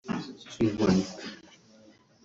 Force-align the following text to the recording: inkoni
inkoni 0.63 1.03